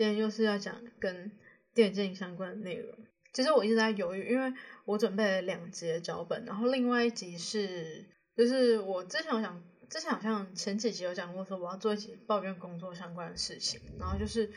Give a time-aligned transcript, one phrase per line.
[0.00, 1.30] 今天又是要讲跟
[1.74, 2.96] 电竞相关的内容。
[3.34, 4.50] 其实我一直在犹豫，因为
[4.86, 14.50] 我准备了两集脚本，然后另外一集是，就是我之前我想，之前好像前几集有讲过，说我要做一集抱怨工作相关的事情，然后就是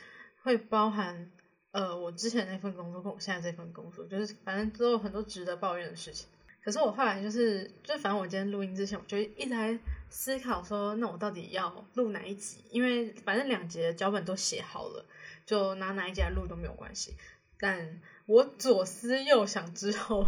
[0.43, 1.29] 会包含
[1.71, 6.29] 呃我之前那份工作跟我现在这份工作，就是反正都有很多值得抱怨的事情。
[6.63, 9.77] 可是我后来就是，就反正我今天录音之前，我就一直在
[10.09, 12.63] 思考说，那我到底要录哪一集？
[12.71, 15.05] 因为反正两集脚本都写好了。
[15.45, 17.17] 就拿哪一集来录都没有关系，
[17.59, 20.25] 但我左思右想之后，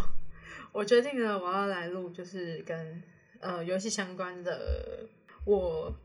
[0.74, 3.02] 我决定了我要来录，就是跟
[3.40, 5.08] 呃游戏相关的。
[5.46, 5.96] 我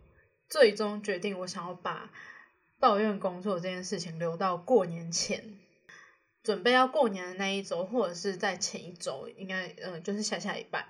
[0.48, 2.08] 最终决定，我想要把
[2.78, 5.58] 抱怨工作这件事情留到过年前，
[6.42, 10.86] 准备要过年的那一周，或者是在前一周，应该嗯就是下下一半。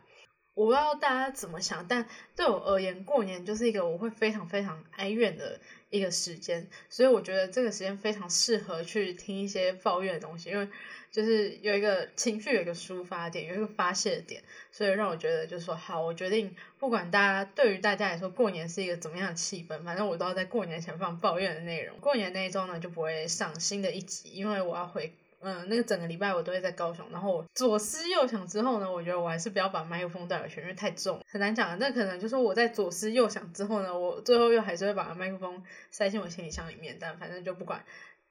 [0.54, 5.60] 我不知道大家怎么想，但对我而言，过年就是一个我会非常非常哀怨的。
[5.92, 10.68] 一个时间，所以我觉得这个时间非常适合去听一些抱怨的东西，因为
[11.10, 21.98] 就是有一个情绪，有一个抒发点，有一个发泄点，所以让我觉得就是说，好，我决定不管大家对于大家来说过年是一个怎么样的气氛，反正我都要在过年前放抱怨的内容。
[21.98, 25.12] 过年那一周呢，就不会上新的一集，因为我要回。
[25.42, 31.78] 嗯，那个整个礼拜我都会在高雄，然后我左思右想之后呢，我觉得我还是不要把麦克风带回去，因为太重，很难讲。
[31.78, 37.82] 那可能就是我在左思右想之后呢，我最后又还是会把麦克风塞进我行李箱里面，但反正就不管，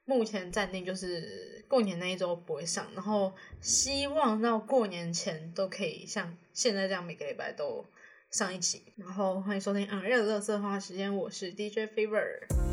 [0.06, 7.84] 目前暂定就是过年那一周不会上，然后希望到过年前都可以像现在这样每个礼拜都
[8.30, 8.84] 上一集。
[8.98, 12.69] 然后欢迎收听《昂热乐色花时间》，我是 DJ Fever。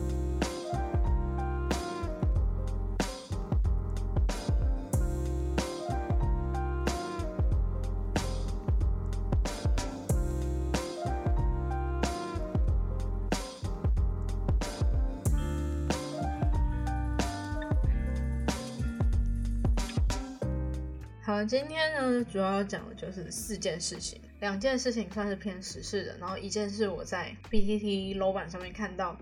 [21.37, 29.15] 好，今天呢，主要讲的就是四件事情，两件事情算是偏时事的，然后一件是我在 B T T 楼板上面看到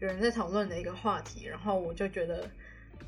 [0.00, 2.48] 有人在讨论的一个话题，然后我就觉得，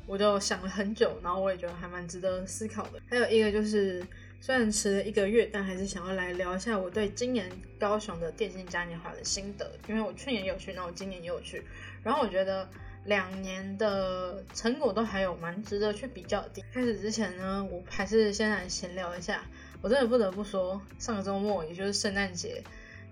[0.05, 3.01] 我就想了很久，然后我也觉得还蛮值得思考的。
[3.09, 4.05] 还有一个就是，
[4.39, 7.49] 虽然迟了一个月，但还是想要来聊一下我对今年
[7.79, 11.63] 高雄的电竞嘉年华的心得，因为我去年有去，然后今年也有去，
[12.03, 12.69] 然后我觉得。
[13.05, 16.63] 两年的成果都还有蛮值得去比较的。
[16.73, 19.43] 开始之前呢，我还是先来闲聊一下。
[19.81, 22.63] 我真的不得不说，上个周末，也就是圣诞节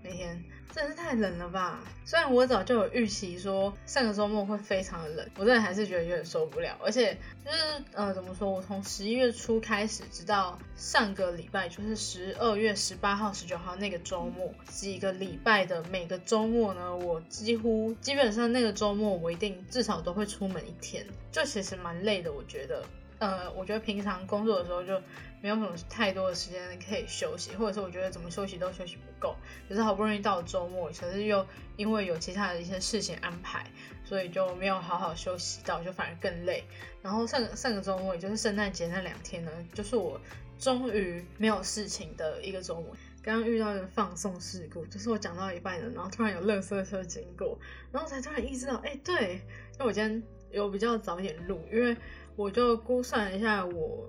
[0.04, 0.44] 那天。
[0.72, 1.84] 真的是太冷了吧！
[2.06, 6.78] 虽然我早就有预期说上个周末会非常的冷，我真的还是觉得有点受不了。
[6.80, 7.58] 而且就是
[7.94, 8.52] 呃，怎么说？
[8.52, 22.86] 我从十一月初开始，直到上个礼拜，就是十二月十八号、十九号那个周末，几个礼拜的每个周末呢，我几乎基本上那个周末我一定至少都会出门一天，就其实蛮累的，我觉得。
[23.20, 24.98] 呃，我觉得平常工作的时候就
[25.42, 29.36] 没有什么太多的时间可以休息，或者是我觉得怎么休息都休息不够。
[29.68, 33.66] 可是好不容易到周末，可是又因为有其他的一些事情安排，
[34.06, 36.64] 所以就没有好好休息到，就反而更累。
[37.02, 40.18] 然后上上个周末，也就是圣诞节那两天呢，就是我
[40.58, 42.96] 终于没有事情的一个周末。
[43.22, 47.60] 刚刚遇到一个放送事故，就是我讲到一半了，然后突然有垃圾车经过，
[47.92, 49.42] 然后才突然意识到，哎，对，
[49.74, 51.98] 因为我今天有比较早一点录，因为。
[52.40, 54.08] 我就估算一下，我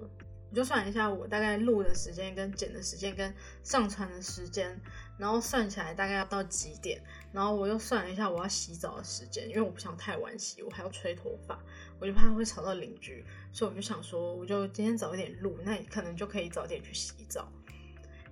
[0.51, 4.81] 我就算一下我大概录的时间、跟剪的时间、跟上传的时间，
[5.19, 7.03] 然后算起来大概要到几点，
[7.33, 11.59] 然后我又算了一下我要洗澡的时间，因为我不想太晚洗，我还要吹头发，
[11.99, 17.51] 我就怕会吵到邻居，所以我就想说，我就今天早一点录，那你可能就可以早点去洗澡。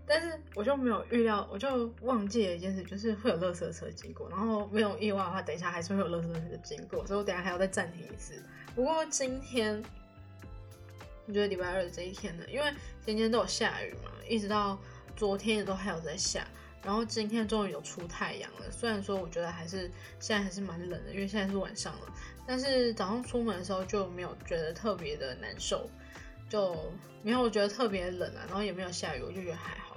[0.08, 8.42] 但是我就没有预料，我就忘记了一件事，就是会有垃圾车经过，然后没有意外的话，等一下还是会有垃圾车经过，所以我等下还要再暂停一次。
[8.74, 9.82] 不过今天，
[11.26, 12.72] 我觉得礼拜二这一天呢，因为
[13.04, 14.78] 今天都有下雨嘛，一直到
[15.14, 16.46] 昨天也都还有在下，
[16.82, 18.70] 然后今天终于有出太阳了。
[18.70, 19.90] 虽然说我觉得还是
[20.20, 22.14] 现在还是蛮冷的，因为现在是晚上了，
[22.46, 25.90] 但是早上出门的时候就没有觉得特别的难受，
[26.48, 26.74] 就
[27.22, 29.87] 没有觉得特别冷啊，然后也没有下雨，我就觉得还好。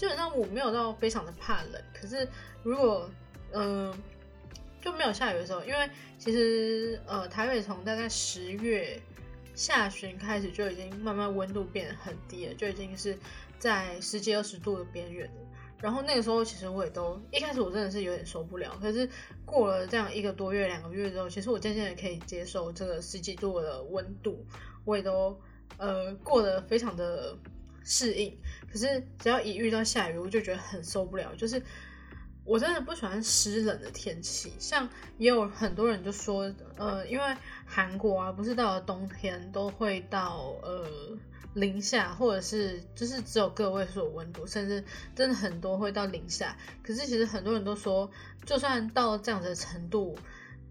[0.00, 2.26] 基本上我没有到非常的怕冷，可是
[2.62, 3.06] 如果
[3.52, 3.94] 嗯。
[4.82, 8.98] 就没有下雨的时候，因为其实呃台北从大概十月
[9.54, 13.14] 下旬开始就已经慢慢温度变得很低了，就已经是
[13.58, 15.42] 在十几二十度的边缘了。
[15.82, 19.06] 然后那个时候其实我也都一开始我真的是有点受不了，可是
[19.44, 24.46] 过了这样一个多月两个月之后，其实我渐渐的可以接受这个十几度的温度，
[24.86, 25.38] 我也都
[25.76, 27.36] 呃过得非常的
[27.84, 28.34] 适应。
[28.72, 31.62] 可是只要一遇到下雨，我就觉得很受不了，就是。
[32.42, 34.88] 我真的不喜欢湿冷的天气，像
[35.18, 40.88] 也有很多人就说，呃，因为韩国啊，不是到了冬天都会到呃
[41.54, 44.82] 零下，或者是就是只有个位数温度，甚至
[45.14, 46.56] 真的很多会到零下。
[46.82, 48.10] 可是其实很多人都说，
[48.44, 50.16] 就算到这样子的程度，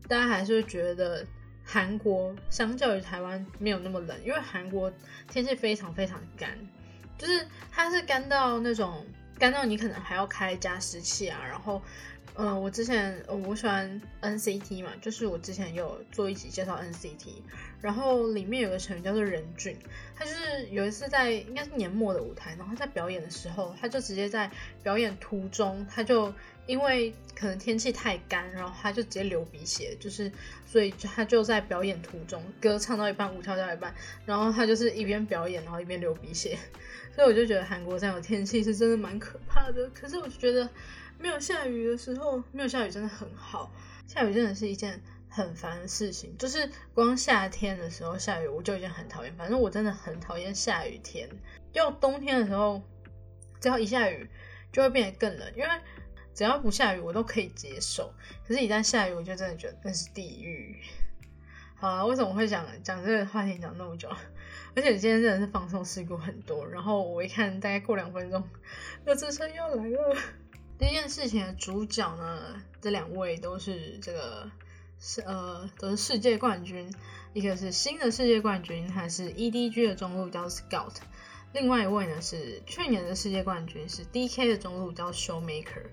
[0.08, 1.26] 大家还是会觉得
[1.64, 4.92] 韩国相较于台湾没有那么冷，因为韩国
[5.30, 6.58] 天气非常非常干，
[7.20, 9.06] 就是它是干到那种
[9.38, 11.80] 干到你可能还要开加湿器啊，然后。
[12.42, 17.34] 嗯，我之前我喜欢 NCT 嘛，就是我之前有做一集介绍 NCT，
[17.82, 19.78] 然后里面有个成员叫做任俊，
[20.16, 24.50] 他就是有一次在应该是年末的舞台，然后在表演的时候，他就直接在
[24.82, 26.34] 表演途中，他就
[26.66, 30.32] 因为可能天气太干，然后他就直接流鼻血，就是
[30.66, 33.94] 所以他就在表演途中，歌唱到一半，舞跳到一半，
[34.26, 36.58] 然后他就是一边表演，然后一边流鼻血，
[37.20, 40.70] 所以我就觉得韩国这样的天气是真的蛮可怕的，可是我就觉得。
[41.18, 43.70] 没有下雨的时候，没有下雨真的很好。
[44.08, 49.36] 下雨真的是一件很烦的事情，就是光夏天的时候下雨我就已经很讨厌。
[49.36, 51.30] 反正我真的很讨厌下雨天。
[51.74, 52.82] 要冬天的时候，
[53.60, 54.30] 只要一下雨
[54.72, 55.70] 就会变得更冷，因为
[56.34, 58.14] 只要不下雨我都可以接受。
[58.48, 60.80] 可是，一旦下雨，我就真的觉得那是地狱。
[61.76, 64.10] 好了，为什么会讲讲这个话题讲那么久？
[64.76, 66.68] 而且今天真的是放松事故很多。
[66.68, 68.44] 然后我一看，大概过两分钟，
[69.06, 70.16] 那车车要来了。
[70.78, 74.50] 这件事情的主角呢，这两位都是这个
[74.98, 76.90] 是呃都是世界冠军，
[77.34, 80.96] 一个是新的世界冠军，他是 EDG 的中路叫 Scout，
[81.52, 85.84] 另外一位呢是去年的世界冠军是 DK 的中路叫 Showmaker，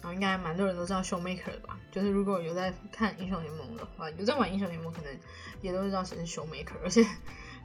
[0.00, 1.78] 然后应该蛮多人都知道 Showmaker 吧？
[1.92, 5.14] 就是如果有在看英雄联盟的话，有在玩英雄联盟，可能
[5.60, 7.04] 也都知道谁是 Showmaker，而且。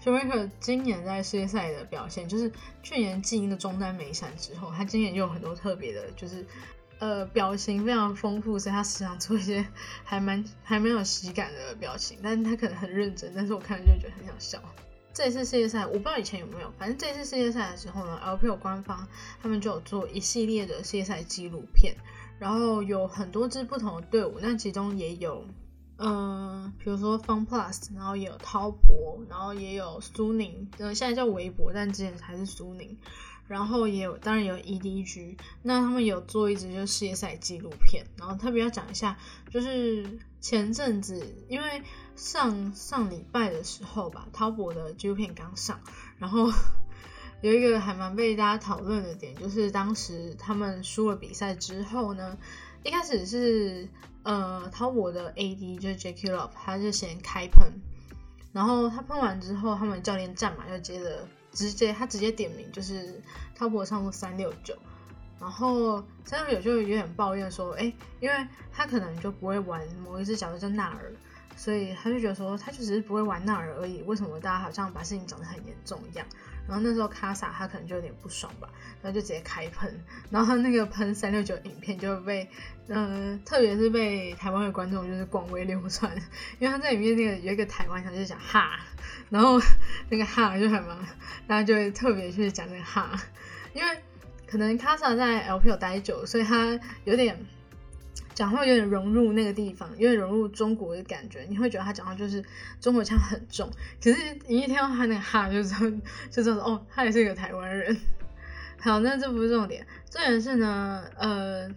[0.01, 2.49] 休梅克今年在世界赛的表现，就是
[2.81, 6.45] 去年进一个中单没闪之后，他今年又有很多特别的，就是
[6.99, 9.65] 呃表情非常丰富，所以他时常做一些
[10.05, 14.61] 还蛮 还蛮有喜感的表情，但是他可能很认真，但是我看了就觉得很想笑。
[15.13, 19.05] 这一次世界赛，我不知道以前有没有，反正这次世界赛的时候呢，LPL 官方
[19.41, 21.93] 他们就有做一系列的世界赛纪录片，
[22.39, 25.43] 然后有很多支不同的队伍，那其中也有。
[25.99, 32.97] 嗯，比如说 Fun Plus，然后也有滔博，然后也有苏宁，呃，现在叫微博，但之前还是苏宁。
[33.47, 39.17] 然后也有，当然有 EDG，那他们有做一支就是世界赛纪录片，然后特别要讲一下，
[39.49, 41.81] 就是前阵子，因为
[42.15, 45.79] 上上礼拜的时候吧，滔博的纪录片刚上，
[46.19, 46.47] 然后
[47.41, 52.37] 有一个还蛮被大家讨论的点，就是当时他们输了比赛之后呢。
[52.81, 53.89] 一开始是
[54.29, 57.67] 呃，淘宝的 AD 就是 JK Love，他就先开喷，
[58.53, 63.19] 然后他喷完之后，他们教练站嘛，就接着直接他直接点名，就是
[63.55, 64.75] 淘宝上路三六九，
[65.39, 71.11] 然后三六九就有点抱怨说，哎，因为他可能就不会玩某一只角色叫纳尔，
[71.55, 76.23] 所以他就觉得说，他就只是不会玩纳尔而已，为什么大家好像把事情讲得很严重一样？
[76.69, 78.69] 然后那时候卡萨他可能就有点不爽吧，
[79.01, 82.48] 然后就直接开喷，然后他那个喷三六九影片就被，
[82.88, 86.16] 嗯，特别是被台湾的观众就是广为流传，
[86.60, 88.80] 因为他在里面那个有一个台湾腔就是讲哈，
[89.30, 89.60] 然后
[90.10, 90.95] 那个哈就还蛮，
[91.48, 93.12] 大家就会特别去讲那个哈，
[93.74, 93.89] 因为
[94.45, 97.36] 可能卡萨在 LP 有待久，所以他有点。
[98.39, 102.41] 讲话有点融入那个地方，有点融入中国的感觉，你会觉得他讲话就是
[102.80, 103.69] 中国腔很重。
[104.01, 105.80] 可是你一听到他那个哈，就知道
[106.31, 107.97] 就知道哦，他也是一个台湾人。
[108.80, 111.69] 好，那这不是重点，重点是呢，呃，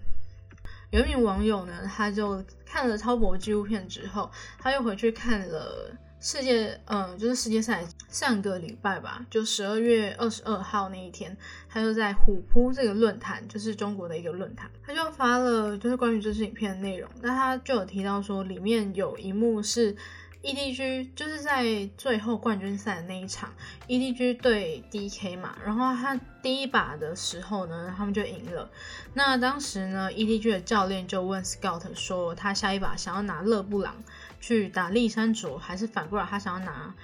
[0.91, 5.97] 有一名网友呢，他就看了超薄纪录片之后，他又回去看了。
[6.25, 11.37] 世界，嗯，就是世界赛上个礼拜吧，就十二月二十二号那一天，
[11.69, 17.11] 他就在虎扑这个论坛，就是中国的一个论坛，他就发了就是关于这支影片的内容。
[17.21, 19.97] 那他就有提到说，里面有一幕是
[20.43, 23.53] EDG，就是在最后冠军赛的那一场
[23.89, 28.71] ，EDG 对 DK 嘛，然后他第一把的时候呢，他们就赢了。
[29.15, 33.97] 那当时呢，EDG 的教练就问 Scout 说，他下一把想要拿勒布朗。
[34.43, 36.95] 去打利山卓，还是反过来，他想要拿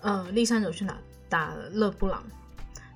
[0.00, 0.96] 呃利山卓去拿
[1.28, 2.24] 打勒布朗。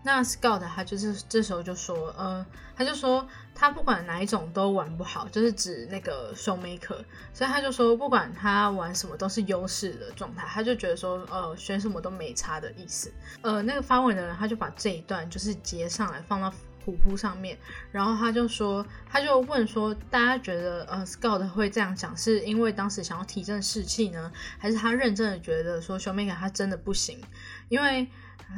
[0.05, 2.45] 那 Scout 他就是这时候就说，呃，
[2.75, 13.13] 他就说他不管哪一种都玩不好，就是指那个 Showmaker，所以他就说不管他玩什么都是优势的状态，他就觉得说，呃，选什么都没差的意思。
[13.43, 16.53] 呃，那个发文的人他就把这一段就是截上来放到。
[16.85, 17.59] 虎扑上面，
[17.91, 27.21] 然后他就说，他就问说，大家觉得呃，Scout 会这样讲，是因为当时想要提振士气呢，还是他认真的觉得说，，Showmaker 他真的不行？
[27.69, 28.09] 因为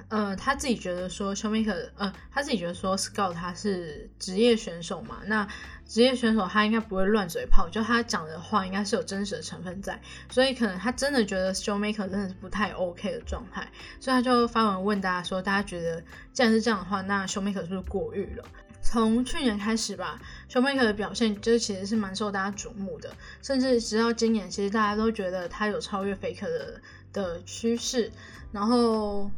[0.09, 5.47] 呃，他自己觉得说 Showmaker，呃，他自己觉得说 Scout 他是职业选手嘛，那
[5.87, 10.01] 职业选手他应该不会乱嘴炮，就他讲的话应该是有真实的成分在，
[10.31, 13.69] 所以可能他真的觉得 Showmaker 真的是不太 OK 的状态，
[14.01, 18.45] 所以他就发文问大家说，大家觉得既然是这样的话，那 Showmaker 是不是过誉了？
[18.83, 23.11] 从去年开始吧，Showmaker 的表现就是其实是蛮受大家瞩目的，
[23.43, 26.81] 甚至直到今年，其实大家都觉得他有超越 Faker 的
[27.13, 28.11] 的趋势，
[28.53, 29.31] 然后。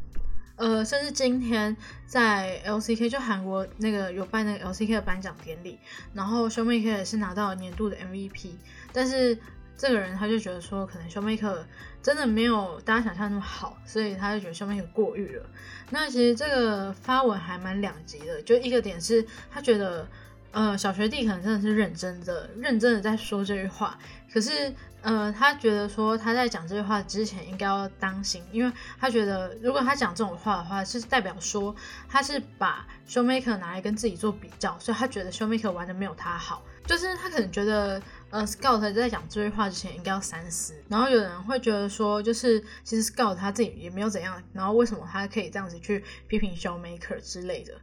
[0.57, 5.77] 呃，甚至今天在 LCK 就韩国那个有办那个 LCK 的颁奖典礼，
[6.13, 8.53] 然后 Showmaker 也是拿到年度的 MVP，
[8.91, 9.37] 但是
[9.77, 11.59] 这个人他就觉得说，可能 Showmaker
[12.01, 15.45] 真的没有大家想象那么好，所以他就觉得 Showmaker 过誉了。
[15.91, 20.07] 那其实这个发文还蛮两极的，就一个点是他觉得，
[20.51, 23.99] 呃，小学弟可能真的是认真的、认真的在说这句话，
[24.33, 24.73] 可是。
[25.01, 31.73] 呃，他觉得说他在讲这句话之前应该要当心，因为他觉得如果他讲这种话的话，是代表说
[32.09, 38.01] 他是把 Showmaker 拿来跟自己做比较，所以他觉得 Showmaker 玩的没有他好，就是他可能觉得
[38.31, 40.73] 呃 Scout 在讲这句话之前应该要三思。
[40.89, 47.73] 然后有人会觉得说，就是其实 Scout 他自己也没有怎样，然后为什么他可以这样子去批评 Showmaker 之类的。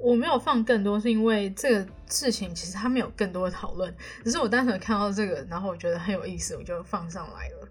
[0.00, 7.68] 我没有放更多，是因为这个事情其实他们有更多的讨论，只是我单纯看到这个，然后我觉得很有意思，我就放上来了。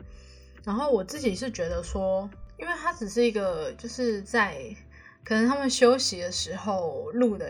[0.63, 4.57] 然后我自己是觉得说，因为它只是一个，就是在
[5.23, 7.45] 可能他们休息的时候录的。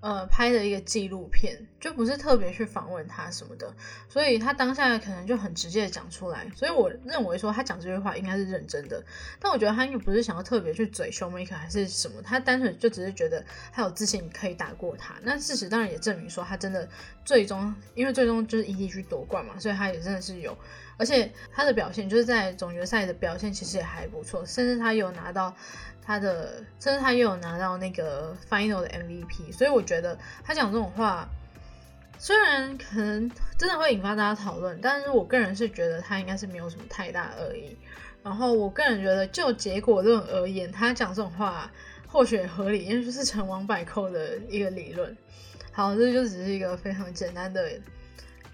[0.00, 3.74] 呃，拍的一个纪录片，就不是特别去访问他什么的，
[4.08, 9.04] 所以他当下可能就很直接的讲出来，所以我认为说他讲这句话应该是认真的，
[9.38, 16.88] 但我觉得他应该不是想要特别去嘴 Showmaker 还是什么，他单纯就只是觉得他有自信可以打过他，那事实当然也证明说他真的
[17.22, 20.56] 最终，因为最终就是 EDG 夺冠嘛，所以他也真的是有，
[20.96, 25.54] 而且他的表现就是在总决赛的表现其实也还不错，甚至他有拿到。
[26.06, 31.26] 他的，甚至他又有拿到那个 final 的 MVP，所以我觉得他讲这种话，
[32.18, 37.76] 虽然可能真的会引发大家讨论，但是我个人是觉得他应该是没有什么太大恶意。
[38.22, 41.70] 然后我个人觉得，就结果论而言，他讲这种话
[42.06, 45.16] 或许合理，因为就是成王败寇的一个理论。
[45.72, 47.70] 好，这就只是一个非常简单的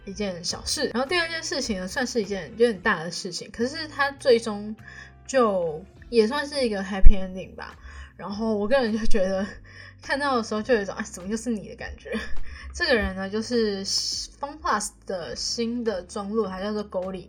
[0.04, 0.90] 一件小事。
[0.94, 4.74] 然后第二件事情呢，算是一件有点大的事情，可是他最终
[5.26, 5.84] 就。
[6.10, 7.78] 也算是一个 happy ending 吧，
[8.16, 9.46] 然后我个人就觉得
[10.02, 12.10] 看到的时候就有一种啊，怎么又是你的感觉。
[12.72, 17.28] 这个人呢，就是 FunPlus 的新的中路，他叫做 Golly，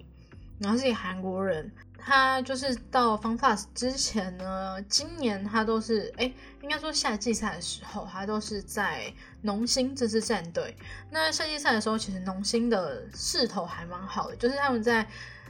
[0.59, 1.71] 然后是一个韩国人。
[1.97, 10.75] 他就是到 FunPlus 之前呢，今年他都是哎，应该说夏季赛的时候，他都是在农心这支战队。
[11.11, 15.07] 那夏季赛的时候，其实农心的势头还蛮好的，就是他们在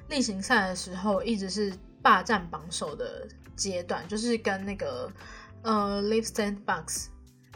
[0.09, 1.73] 例行赛的时候一直是。
[2.03, 5.07] 霸占榜首的阶段，就是跟那个
[5.61, 7.09] 呃 Live Sandbox，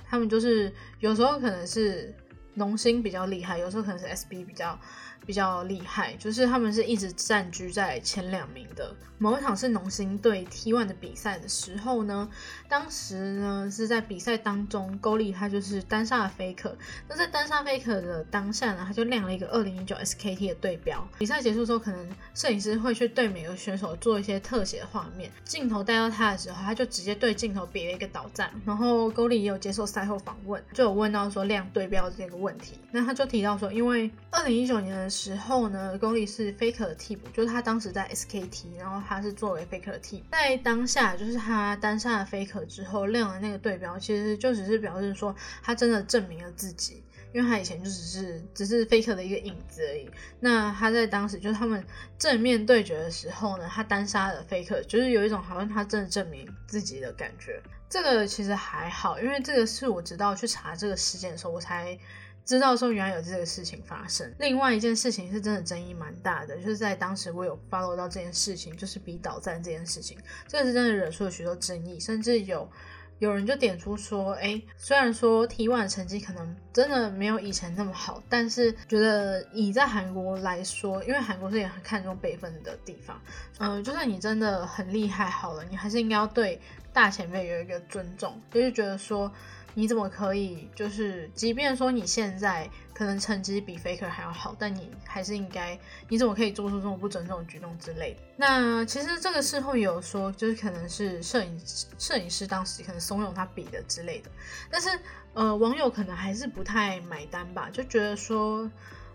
[0.07, 2.13] 他们就是有时候可能是
[2.55, 4.77] 农心比较厉害，有时候可能是 SB 比较。
[5.25, 8.95] 比较厉害，就是他们是一直占据在前两名的。
[9.17, 12.29] 某一场是农心对 T1 的比赛的时候呢，
[12.69, 16.73] 当时呢是在比赛当中，勾利他就是单杀了 Faker。
[17.07, 21.07] 那在单杀 Faker 的当下呢，他就亮了一个二零一九 SKT 的对标。
[21.17, 28.51] 比赛结束之后，可能摄影师会去对每个选手做一些特写画面，镜头带到他的时候，他就直接对镜头比了一个导赞。
[28.63, 35.09] 然后勾利也有接受赛后访问，就有问到说亮对标这个问题，那他就提到说，因为二零一九年的。
[35.15, 40.25] 时候呢，功力是 Faker 的替补，就是他当时在 SKT，然后他是作为 Faker 的替补。
[40.31, 45.33] 在当下，就是他单杀了 Faker 之后亮了那个对标，其实就只是表示说
[45.63, 47.01] 他真的证明了自己，
[47.33, 50.09] 因为他以前就只是只是 Faker 的一个影子而已。
[50.41, 51.81] 那他在当时就是他们
[52.19, 57.61] 正面对决的时候呢，他单杀了 Faker，就是有一种好像他真的证明自己的感觉。
[57.89, 61.97] 这个其实还好，因为这个是我直到去查这个事件的时候，我才。
[62.45, 64.31] 知道说原来有这个事情发生。
[64.37, 70.15] 另外一件事情是真的争议蛮大的，就是在当时我有 follow 到这件事情，就是比导战这件事情，
[70.47, 72.69] 这个是真的惹出了许多争议，甚至有
[73.17, 83.19] 有人就点出说，哎，虽然说 T1 的成绩可能真的没有以前那么好，但是觉得以在韩国来说，因为韩国是也很看重辈分的地方，
[83.57, 86.61] 嗯，就算你真的很厉害好了，你还是应该要对
[86.93, 89.31] 大前辈有一个尊重，就是觉得说。
[89.77, 95.77] 你怎么可以就是，即便说你现在可能成绩比 Faker 还要好，但你还是应该，
[96.07, 98.21] 你怎么可以做出这种不尊重的举动之类的？
[98.37, 101.61] 那其实这个事后有说，就是可能是摄影
[101.99, 104.31] 摄影师当时可能怂恿他比的之类的，
[104.71, 104.89] 但是
[105.33, 108.71] 呃，网友可能还是不太买单吧，就觉得说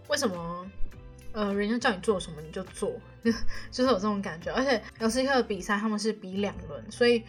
[0.09, 0.71] 为什么
[1.33, 2.93] 呃人家叫你做什么你就做，
[3.71, 7.25] 就是有这种感觉，而且 LCK 的比赛他们是比两轮，所以。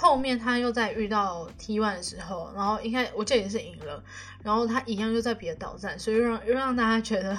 [0.00, 4.00] 后面他又在遇到 T one 的时候，然后应该我记得也是赢了，
[4.44, 7.36] 然后他一样又在别的岛站，所以让又让大家觉得。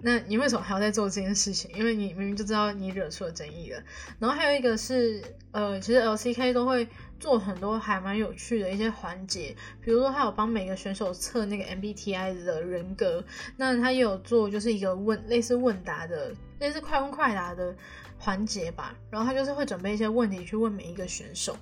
[0.00, 1.70] 那你为什么还要再做这件事情？
[1.76, 3.82] 因为你明明就知道你惹出了争议了。
[4.18, 6.88] 然后还有一个是，呃，其实 LCK 都会
[7.20, 13.22] 做很多还蛮有趣的一些环节，比如说他有帮每个选手测那个 MBTI 的人格，
[13.56, 17.74] 那他也有做就是一个问类似问答的，类似快问快答的。
[18.20, 21.56] 环节吧，然后他就是会准备一些问题去问每一个选手。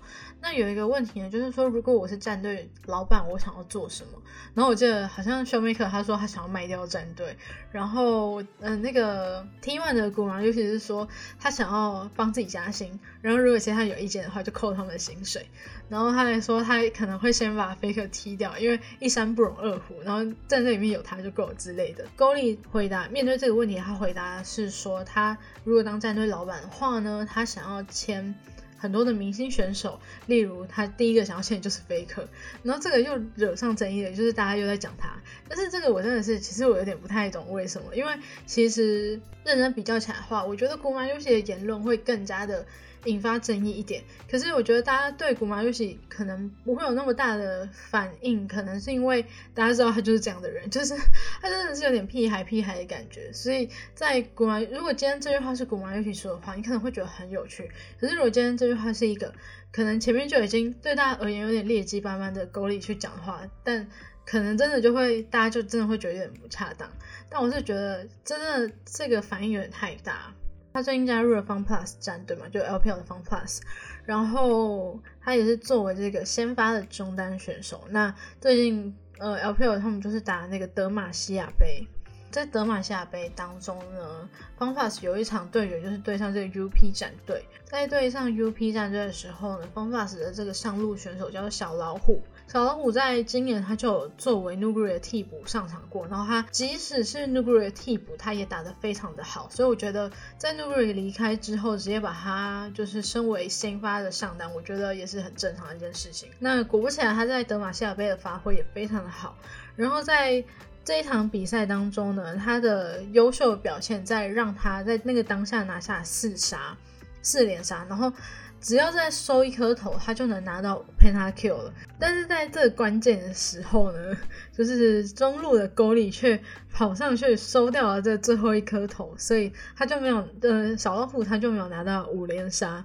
[0.49, 4.23] 那有一个问题呢，就是说如果我是战队老板，我想要做什么？
[4.55, 7.37] 然后我记得好像 Showmaker 他说他想要卖掉战队，
[7.73, 11.09] 然后嗯那个 T One 的古狼尤其是说
[11.41, 15.49] 他想要帮自己加薪，然后如果其他有意见的话就扣他们的薪水。
[15.89, 22.05] 然后他还说他可能会先把 Faker 踢掉，因为一山不容二虎，然后战队里面有他就够了之类的。
[22.15, 28.35] 勾力回答面对这个问题，他回答是说他如果当战队老板的话呢，他想要签
[28.79, 32.27] 很多的明星选手，例如他第一个想要签的就是 Faker，
[32.63, 35.11] 然后这个又惹上争议了，就是大家又在讲他。
[35.49, 38.13] 但是这个我真的是，其实我有点不太懂为什么，因为
[38.47, 42.65] 其实认真比较起来的话，我觉得古马游戏的言论会更加的。
[43.05, 49.25] 引发争议一点，可是我觉得大家对古马游戏可能不会有那么大的反应，可能是因为
[49.55, 50.95] 大家知道他就是这样的人， 就是
[51.41, 53.33] 他真的是有点屁孩屁孩的感觉。
[53.33, 57.71] 所以在古马，如果今天这句话是古马游戏说的话，你可能会觉得很有趣。
[58.01, 59.33] 可是如果今天这句话是一个
[59.71, 63.87] 可能前面就已经对大家而言有点劣迹斑斑的狗里去讲的话，但
[64.25, 66.91] 可能真的就会大家就真的会觉得有点不恰当。
[67.29, 70.33] 但我是觉得真的这个反应有点太大。
[70.77, 73.63] 他最近加入了 Fun Plus 战队嘛，就 LPL 的 Fun Plus，
[74.05, 77.85] 然后他也是作为这个先发的中单选手。
[77.89, 81.87] 那最近呃 LPL 他们就是打那个德玛西亚杯，
[82.31, 84.29] 在德玛西亚杯当中呢
[84.59, 92.21] ，Fun Plus 有一场对决就是对上这个 UP 战队，在对上 UP 战队的时候呢，Fun Plus 的这个上路选手叫做小老虎。
[92.49, 106.31] 小老虎在今年他就作为 Nuguri 的替补上场过，然后他即使是 Nuguri 的替补，他也打得非常的好，所以我觉得在 Nuguri 离开之后，直接把他就是升为先发的上单，我觉得也是很正常的一件事情。
[106.39, 109.37] 那果不其然，他在德玛西亚杯的发挥也非常的好，
[109.75, 110.43] 然后在
[110.85, 116.77] 这一场比赛当中呢，他的优秀表现在让他在那个当下拿下四杀
[117.23, 118.13] 四连杀，然后。
[118.61, 121.73] 只要再收一颗头，他就能拿到 Penta Q 了。
[121.99, 124.17] 但是在这关键的时候呢，
[124.53, 126.41] 就是中路的沟里却
[126.73, 132.85] 跑上去收掉了这最后一颗头，所以他就没有，呃，小老虎他就没有拿到五连杀。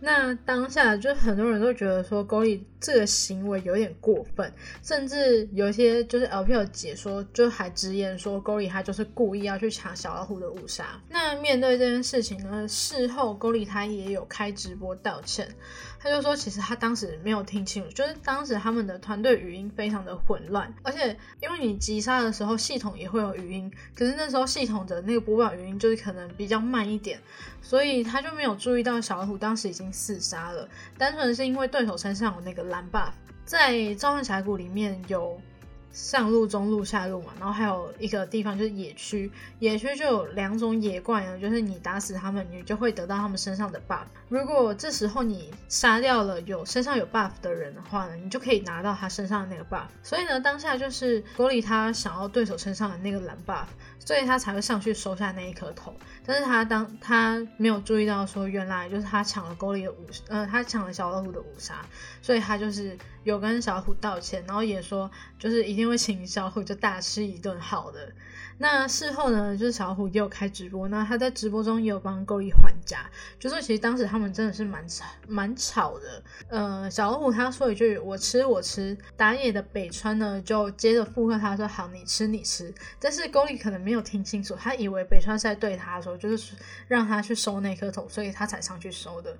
[0.00, 11.00] 那当下就很多人都觉得说，狗里这个行为有点过分，甚至有些就是 LPL 解说就还直言说，狗里他就是故意要去抢小老虎的误杀。
[11.08, 15.48] 那面对这件事情呢，事后狗里他也有开直播道歉。
[16.02, 27.20] 他就说，其实他当时没有听清楚，就是当时他们的团队语音非常的混乱，而且因为你急杀的时候系统也会有语音，可是那时候系统的那个播报语音就是可能比较慢一点，
[27.60, 33.12] 所以他就没有注意到小老虎当时已经四杀了，单纯是因为对手身上有那个蓝 buff，
[33.44, 35.38] 在召唤峡谷里面有。
[35.92, 44.04] 上路、中路、下路嘛，然后还有一个地方就是野区，野区就有两种野怪呢，就是你打死他们，你就会得到他们身上的 buff。
[44.28, 49.86] 如果这时候你杀掉了有身上有 buff 的人的话呢，你就可以拿到他身上的那个 buff。
[50.02, 53.66] 所以呢，当下就是国里他想要对手身上的那个蓝 buff，
[54.00, 55.94] 所以他才会上去收下那一颗头。
[56.26, 61.84] 但是他当他没有注意到说，原来就是他抢了沟里的五，呃，他抢了小老虎的五杀，
[62.20, 68.12] 所以他就是有跟小虎道歉，然后也说就是一定会请小虎就大吃一顿好的。
[68.62, 76.22] 那事后呢，就是小虎也有开直播，那他在直播中也有帮勾力还价，就说其实当时他们真的是蛮吵蛮吵的。
[76.48, 86.54] 呃，小虎他说一句我吃我吃，打野的北川呢就接着附和他说好你吃你吃，但是勾力可能没有听清楚，他以为北川是在对他说就是
[86.86, 89.34] 让他去收那颗头，所以他才上去收的。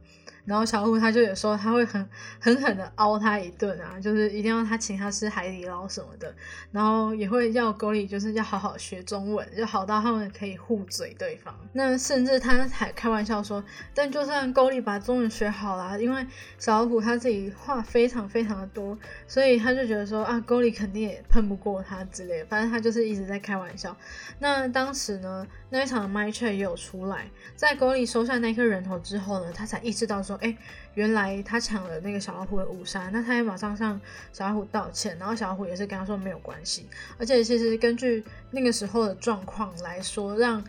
[0.45, 2.09] 然后小虎他就有说他会很
[2.41, 6.33] 狠狠的凹他一顿啊，就是一定要他请他吃海底捞什么的，
[6.71, 9.01] 然后也会要沟里就是要好好学。
[9.11, 16.25] 中文就好到他们可以互嘴对方，那甚至他还开玩笑说，但就算沟里把中文学好了，因为
[16.59, 23.97] 小老虎他自己话非常非常的多，所以他就觉得说啊，沟里肯定也碰不过他之类的，反正他就是一直在开玩笑。
[24.39, 30.57] 那当时呢，那一场的麦 c 也有出来，在沟里收下那颗人头之后呢，他才意识到说，哎。
[30.95, 33.99] 原来他抢了那个小老虎的五杀，那他也马上向
[34.33, 36.85] 小老虎道歉，然后小老虎也是跟他说没有关系。
[37.17, 40.63] 而且其实根据那个时候的状况来说，让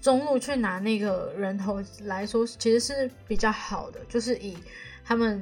[0.00, 4.58] 中路去拿那个人头来说，其实是比较好的，就是以
[5.04, 5.40] 他们。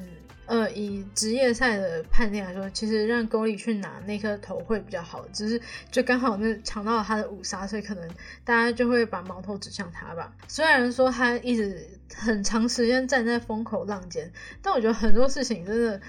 [0.51, 8.11] 呃，以职业赛的判定来说，其实让沟里去拿那颗头会比较好，只是就刚好那抢到了他的五杀，所以可能
[8.43, 10.35] 大家就会把矛头指向他吧。
[10.49, 11.87] 虽然说他一直
[12.17, 14.29] 很长时间站在风口浪尖，
[14.61, 16.01] 但我觉得很多事情真的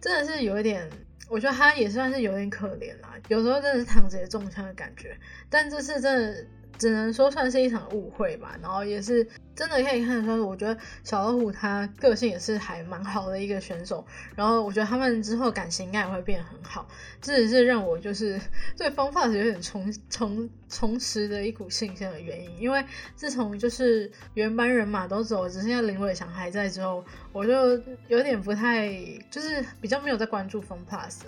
[0.00, 0.88] 真的是有一点，
[1.28, 3.14] 我觉得他也算是有点可怜啦。
[3.28, 5.14] 有时候真的是躺着也中枪的感觉，
[5.50, 6.46] 但这次真的。
[6.78, 9.28] 只能说算是一场误会吧，然后也是
[9.60, 14.02] 真的可以看得出，我觉得小老虎他个性也是还蛮好的一个选手，
[14.34, 16.88] 然后我觉得他们之后感情应该也会变很好，
[17.20, 18.40] 这只是让我就是
[18.74, 22.82] 对方法有点重重重拾的一股信心的原因，因为
[23.14, 28.90] 自从就是原班人马都走，只剩下林伟翔还在之后，我就有点不太
[29.30, 31.18] 就是比较没有在关注风 plus，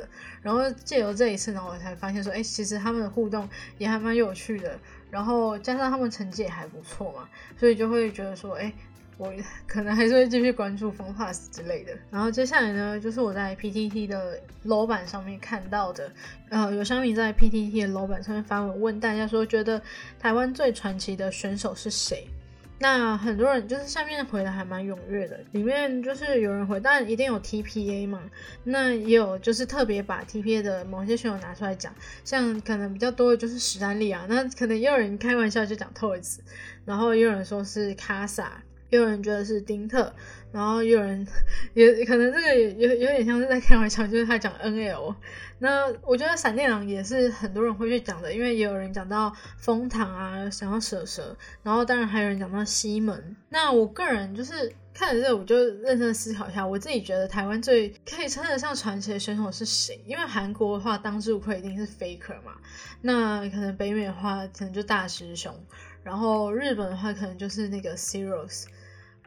[0.41, 4.79] 然后借由这一次呢，我才发现说，哎，其实他们的互动也还蛮有趣的。
[5.13, 8.73] 然后加上他们成绩也还不错嘛，所以就会觉得说，哎，
[9.19, 9.33] 我
[9.67, 11.93] 可能还是会继续关注风 pass 之类的。
[12.11, 16.11] 然后接下来呢，就是我在 PTT 的楼板上面看到的，
[16.51, 19.81] 呃，有小米在 PTT 的楼板上面发文问大家说，觉得
[20.19, 22.27] 台湾最传奇的选手是谁？
[22.83, 28.21] 那很多人就是下面回的还蛮踊跃的，里面就是有人回，但一定有 TPA 嘛，
[28.65, 36.39] 那也有就是特别把 TPA 的某些选手拿出来讲，像可能比较多的就是史丹利啊，那可能也有人开玩笑就讲 Toys，
[36.85, 40.13] 然后也有人说是卡萨，也有人觉得是丁特。
[40.53, 41.27] 然后有人
[41.75, 45.15] 也可能这个也有有点像是在开玩笑，就是他讲 N L。
[45.59, 53.37] 那我觉得闪电狼也是很多人会去讲的，因为也有人讲到风堂啊，想要蛇蛇，然后当然还有人讲到西门。
[53.49, 60.03] 那我个人就是看了这，我就认真思考一下，我自己觉得台湾最可以称得上传奇的选手是谁？
[60.05, 62.57] 因为韩国的话，当之无愧一定是 Faker 嘛。
[63.01, 65.55] 那可能北美的话，可能就大师兄。
[66.03, 68.65] 然后日本的话，可能就是那个 Zeros。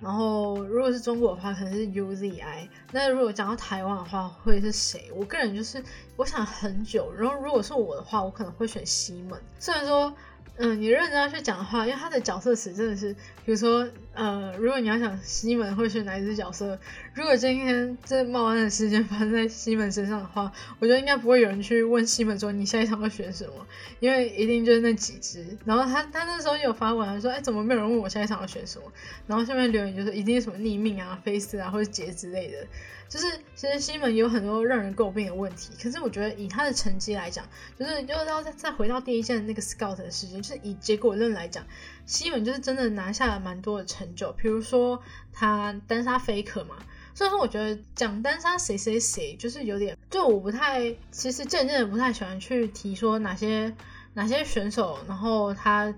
[0.01, 2.67] 然后，如果是中国的话，可能是 UZI。
[2.91, 5.11] 那如果讲到台湾的话，会是谁？
[5.15, 5.83] 我个人就是，
[6.15, 7.11] 我想很久。
[7.13, 9.39] 然后，如果是我的话，我可能会选西门。
[9.59, 10.13] 虽然说。
[10.57, 13.13] 嗯，你认真要去讲的话，因为他的角色词真的是，
[13.43, 16.79] 比如说，呃，如果你要想西门会选哪一只角色，
[17.13, 23.67] 如果今天这冒案的事件发生在西门身上的话，我觉得应该不会有人去问西门说你下一场要选什么，
[23.99, 25.45] 因为一定就是那几只。
[25.65, 28.85] 然后他他那时候有发文说，哎，怎么没有人问我下一场要选什么？
[29.27, 32.65] 然后下面留言就是一定是什么逆命啊、飞丝啊或者劫之类的。
[33.07, 37.47] 就是其实西门有很多让人诟病的问题，可是我觉得以他的成绩来讲，
[37.79, 41.65] 就是又要再再回到第一件那个 scout 的事情，就是以结果论来讲，
[42.05, 46.75] 西门就是真的拿下了蛮多的成就，比如说他单杀 faker 嘛，
[47.13, 53.73] 所以说我觉得讲单杀谁谁谁就是有点，就我不太，其实渐渐的不太喜欢去提说哪些
[54.13, 55.93] 哪些选手，然后他。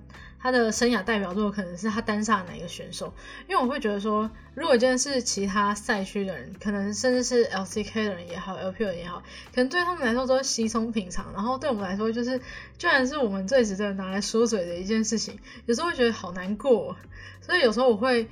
[0.47, 3.13] 他的生涯代表作可能是他单杀哪一个选手，
[3.49, 9.21] 因为我会觉得说，如果今天是其他赛区的人，可能甚至是 LCK 的人也好，LP 的人也好，
[9.53, 12.39] 可能对他们来说都是稀松平常，然后对我们来说就是，
[12.77, 16.95] 居然是我们最值得拿来说嘴的一件事情，有时候会觉得好难过，
[17.41, 18.29] 所以有时候我会。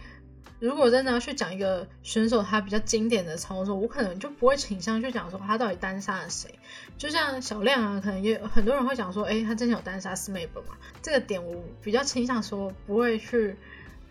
[0.57, 6.57] 如果真的要去讲一个选手他比较经典的操作，我可能就不会倾向去讲说他到底单杀了谁。
[6.97, 13.55] 就像小亮啊，可能也很多人会讲说，哎，他之前有单杀 Smap 嘛，这个点我比较倾向说不会去。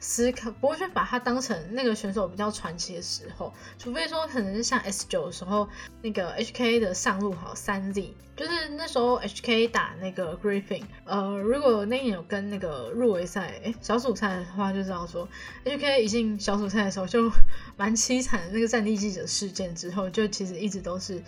[0.01, 5.67] 思考不会去把它当成那个选手比较传奇的时候，除非说可能是像 S 九的时候，
[6.03, 15.27] 那个 HK 的上路好三 Z，就是那时候 HK 打那个 Griffin，呃，如果那年有跟那个入围赛，小组赛的话就知道说
[15.65, 17.31] ，HK 一进小组赛的时候就
[17.79, 21.23] 蛮凄惨的，那个战地记者事件之后，就其实一直都是，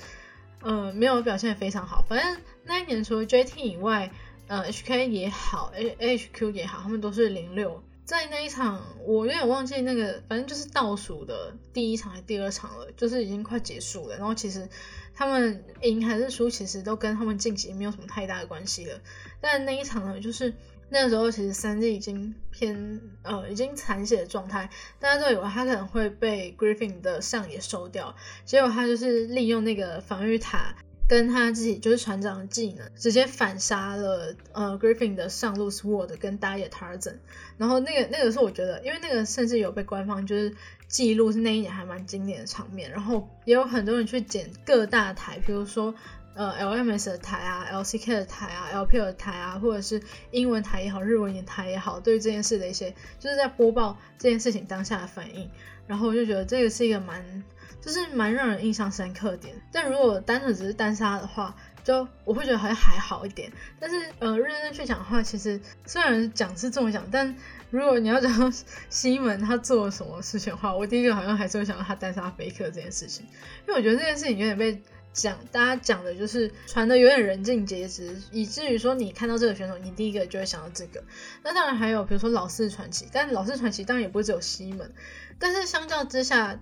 [0.60, 2.04] 呃，没有表现的非常好。
[2.08, 4.10] 反正那一年除了 JT 以外，
[4.46, 7.82] 呃，HK 也好，HQ 也好，他们都是零六。
[8.04, 14.16] 在那一场，我有点忘记那个，反正就是倒数的第一场还是第二场了，就是已经快结束了。
[14.16, 14.68] 然后其实
[15.12, 19.00] 他们赢还是输，其实都跟他们晋级没有什么太大的关系了。
[19.40, 20.54] 但那一场呢，就是
[20.88, 30.74] 那个时候其实三 G 已经偏呃已经残血的状态，大家都以为他可能会被 Griffin 的上野收掉，结果他就是利用那个防御塔。
[31.08, 37.18] 跟他自己就是船长的技能，直接反杀了呃 Griffin 的上路 Sword 跟打野 Tarzan，
[37.56, 40.52] 然后那个那个是我觉得，因为那个甚至有被官方就是
[40.88, 45.94] 记录是那一年还蛮经典的场面，然后也有很多人去捡各大台，比如说
[46.36, 55.50] 呃 LMS 的台啊、LCK 的台啊、LPL 的台啊，或者是英文台也好、日文也台也好，对于这件事的一些就是在播报这件事情当下的反应，
[55.88, 57.42] 然后我就觉得这个是一个蛮。
[57.78, 63.48] 就是蛮让人印象深刻点，但如果单纯只是单杀的话，就我会觉得好像还好一点。
[63.78, 67.32] 但是呃，认真去讲的话，其实虽然讲是这么讲，但
[67.70, 68.52] 如果你要讲
[68.90, 73.24] 西门他做了什么事情的话，我第一个好像还是会想到他单杀菲克这件事情，
[73.68, 74.82] 因为我觉得这件事情有点被。
[75.16, 81.02] 讲大家讲的就是传的有点人尽皆知，以至于说你看到这个选手，你第一个就会想到这个。
[81.42, 84.92] 那当然还有比如说老四传奇，但老四传奇当然也不会只有西门，
[85.38, 86.60] 但是相较之下，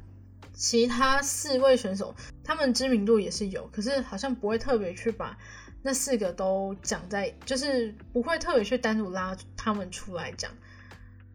[0.54, 2.14] 其他四位选手
[2.44, 5.36] 他们知名度也是有，可是好像不会特别去把
[5.82, 10.52] 那四个都讲在，就是不会特别去单独拉他们出来讲，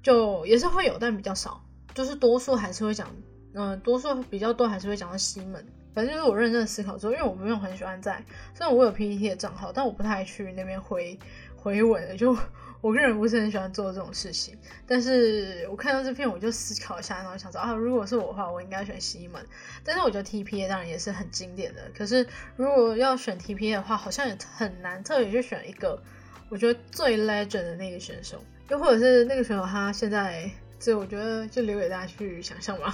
[0.01, 3.13] 就也是会有，但比较少，就是多数还是会讲，
[3.53, 5.67] 嗯，多数比较多还是会讲到西门。
[5.93, 8.23] 反正就是我认真思考之后，因为我没有很喜欢在，
[8.53, 11.17] 虽然我有 PPT 的账号，但我不太去那边回
[11.55, 12.35] 回文，就
[12.81, 14.57] 我个人不是很喜欢做这种事情。
[14.87, 19.45] 但是我看到这篇，我就思考一下，然后想说啊，如果是我的话，我应该选西门。
[19.83, 22.25] 但是我觉得 TPA 当然也是很经典的，可是
[22.55, 26.01] 如果要选 TPA 的话，好像也很难特别去选一个
[26.49, 30.49] 我觉得最 legend 的那个选手，又或者是那个选手他现在，
[30.79, 32.93] 这我觉得就留给大家去想象吧。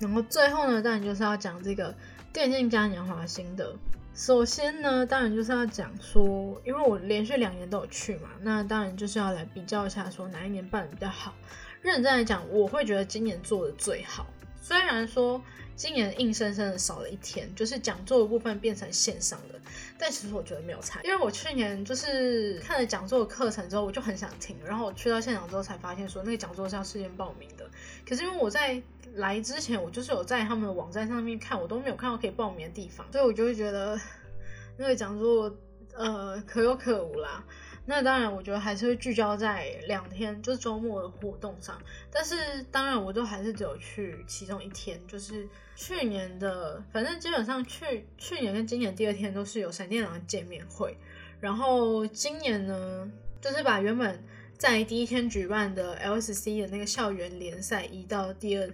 [0.00, 1.94] 然后最后呢，当然就是要讲这个。
[2.32, 3.74] 电竞嘉年华心得，
[4.14, 11.34] 首先呢，当然就是要讲说，因为我连续两年都有去嘛，那当然就是要来比较一下，说哪一年办的比较好。
[11.82, 14.28] 认真来讲，我会觉得今年做的最好。
[14.62, 15.42] 虽然说
[15.74, 19.60] 今年硬生生的少了一天，就是讲座的部分变成线上的，
[19.98, 27.68] 但其实我觉得没有差，因为我去年就是看了讲座的课程之后，我就很想听，然后我去到现场之后才发现说那个讲座是要事先报名的，
[28.08, 28.80] 可是因为我在。
[29.14, 33.98] 来之前，我就是有在他们的网站上面看，我都没有看到可以报名的地方，所以我就会觉得
[34.78, 35.54] 那个讲座
[35.94, 37.44] 呃可有可无啦。
[37.86, 41.80] 那当然，我觉得还是会聚焦在两天，就是周末的活动上。
[42.12, 50.96] 但是当然，我都还是只有去其中一天，就是去年的，反正基本上去去年跟今年第二天都是有闪电狼见面会，
[51.40, 54.22] 然后今年呢，就是把原本
[54.56, 58.70] 在第一天举办的 LSC 的那个校园联赛移到第二。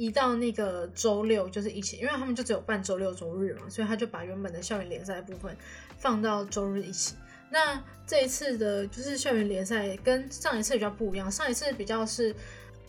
[0.00, 5.54] 一到那个周六就是一起，因为他们就只有办周六周日嘛，所以他就把原本的校园联赛部分
[5.98, 7.14] 放到周日一起。
[7.50, 12.34] 那这一次的就是校园联赛跟上一次比较不一样，上一次比较是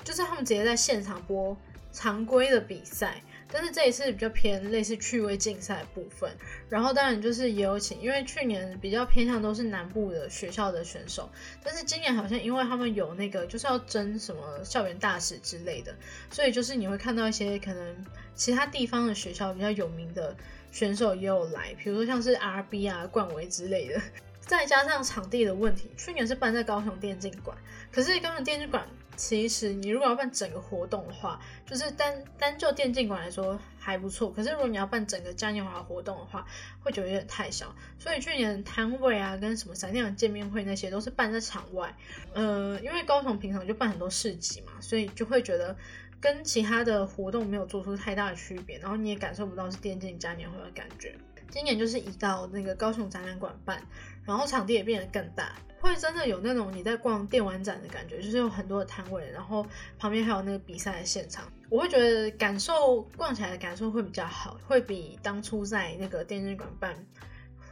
[0.05, 1.57] 就是他们直接在现场播
[1.91, 3.21] 常规的比赛。
[3.51, 6.31] 但是这一次比较偏类似趣味竞赛部分，
[6.69, 11.29] 然后当然就是也有请，因为去年比较偏向都是南部的学校的选手，
[11.63, 15.93] 但是今年好像因为他们有那个就是要争什么校园大使之类的，
[16.29, 20.35] 所以就是你会看到一些可能其他地方的学校比较有名的
[20.71, 24.01] 选手也有来，比如说像是 RB 啊、冠维之类的，
[24.39, 27.57] 再加上场地的问题，去年是办在高雄电竞馆，
[27.91, 28.87] 可是高雄电竞馆。
[29.21, 34.31] 其实你如果要办整个活动的话，就是单单就电竞馆来说还不错。
[34.31, 36.43] 可是如果你要办整个嘉年华活动的话，
[36.81, 37.71] 会觉得有点太小。
[37.99, 41.95] 所以去年摊位啊，跟什么闪电见面会那些都是办在场外。
[42.33, 45.77] 呃，因为高雄平常就办很多市集嘛，所以就会觉得
[46.19, 51.15] 跟其他的活动没有做出太大的区别，然后你也感受不到是电竞嘉年华的感觉。
[51.51, 53.85] 今年就是移到那个高雄展览馆办，
[54.25, 55.53] 然后场地也变得更大。
[55.81, 59.65] 会真的有那种你在逛电玩展的感觉，就是有很多的摊位，然后
[59.97, 61.51] 旁边还有那个比赛的现场。
[61.69, 66.95] 我会觉得感受逛起来的感受会比较好，会比当初在那个电竞馆办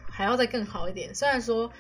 [0.10, 1.14] 还要再更好一点。
[1.14, 1.72] 虽然说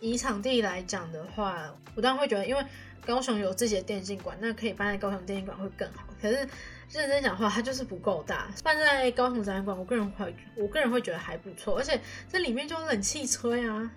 [0.00, 2.62] 以场地来讲的话，我当然会觉得，因为
[3.06, 6.04] 高雄有自己的电竞馆，那可以办在高雄电竞馆会更好。
[6.20, 6.36] 可是
[6.90, 8.50] 认真讲话，它就是不够大。
[8.62, 13.90] 办在高雄展览馆，我个人会，我个人会觉得还不错，而且这里面就有冷气吹啊。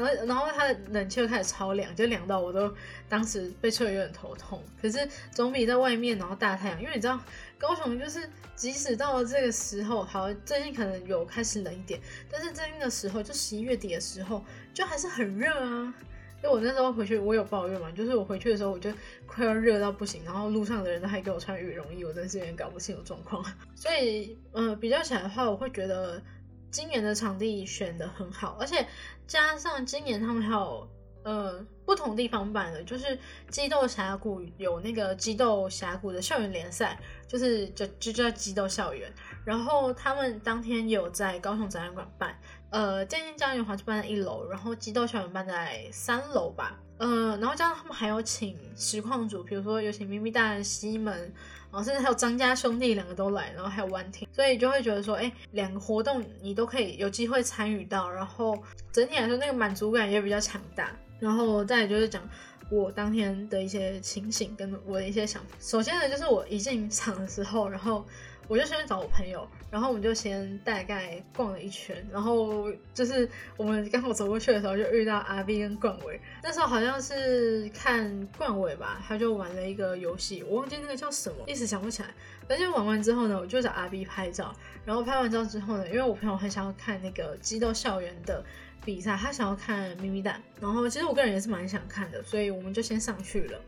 [0.00, 2.72] 然后，然后它的冷气又开始超凉，就凉到我都
[3.08, 4.62] 当时被吹的有点头痛。
[4.80, 7.20] 可是总比在外面然后大太阳，因为你知道
[7.58, 15.94] 高雄就是即使到了这个时候，好最近可能有开始冷一点，但是最近的时候就十一月底的时候就还是很热啊。
[16.42, 18.90] 就我那时候回去，我有抱怨嘛，就是我回去的时候我就
[19.26, 23.44] 快要热到不行，然后路上的人都还给我穿羽绒衣，我真是有点搞不清楚状况。
[23.74, 26.22] 所以，嗯，比较起来的话，我会觉得。
[26.70, 28.86] 今年的场地选的很好，而且
[29.26, 30.88] 加上今年他们还有
[31.24, 39.12] 呃不同地方办的，就是激斗峡谷有那个激斗峡谷的校园联赛，就是就就叫激斗校园。
[39.44, 42.38] 然后他们当天有在高雄展览馆办，
[42.70, 51.32] 呃，电竞嘉年华就办在一楼，然后激斗校园办在三楼吧，呃，然后加上他们还有请实况组，比如说有请咪咪大人、西门。
[51.72, 58.58] 然后甚至还有张家兄弟两个都来，然后还有婉婷，所以就会觉得说，哎，两个活动你都可以有机会参与到，然后
[58.92, 60.90] 整体来说那个满足感也比较强大。
[61.18, 62.22] 然后再就是讲
[62.70, 65.48] 我当天的一些情形跟我的一些想法。
[65.60, 68.04] 首先呢，就是我一进场的时候，然后
[68.48, 76.20] 我就先去找我朋友，然后我们就先大概逛了一圈，然后就是我们刚好走过去的时候，就遇到阿 B 跟冠伟。
[76.42, 82.12] 那时候好像是看冠伟吧，他就玩了一个游戏，我忘记那个叫什么，一时想不起来。
[82.48, 84.52] 而且玩完之后呢，我就找阿 B 拍照，
[84.84, 88.44] 然后拍完照之后呢，因为我朋友很想要看那个激斗校园的
[88.84, 93.60] 比赛，他想要看咪咪蛋，然后其实我个人也是蛮想看的，所以我们就先上去了。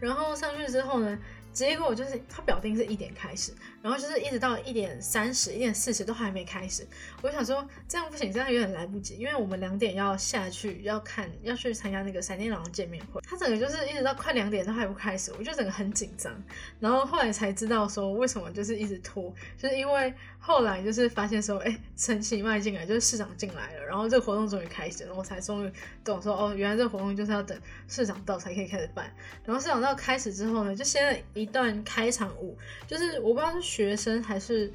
[0.00, 1.18] 然后上去之后呢？
[1.52, 6.86] 结果就是他表定是一点开始，然后就是一直到一点三十、一点四十都还没开始。
[7.22, 13.20] 我想说这样不行，这样有点来不及，因为我们两点要下去要看要去参加那个闪电狼的见面会。
[13.22, 16.32] 他整个就是一直到快两点都还不开始，我就整个很紧张。
[16.78, 25.72] 然后后来才知道说为什么就是一直拖，就是因为后来就是发现说，哎，陈启迈进来，就是市长进来了，然后这个活动终于开始，然后我才终于
[26.02, 29.14] 懂说，哦，原来这个活动就是要等市长到才可以开始办。
[29.44, 31.22] 然后市长到开始之后呢，就先。
[31.34, 34.72] 一段开场舞，就是我不知道是学生还是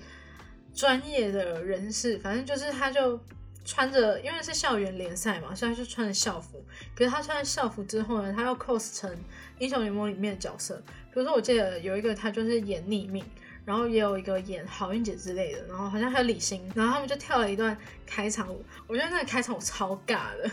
[0.74, 3.20] 专业的人士，反正就是他就
[3.64, 6.64] 穿着，因为是校园联赛嘛，所以他就穿着校服。
[6.96, 9.16] 可是他穿着校服之后呢，他要 cos 成
[9.60, 10.76] 英雄联盟里面的角色。
[11.14, 13.24] 比如说，我记得有一个他就是演逆命，
[13.66, 17.76] 然后也有一个演好运姐之类的，然后好像还有李欣，然后他们就跳了一段
[18.06, 18.64] 开场舞。
[18.88, 20.50] 我觉得那个开场舞超尬的。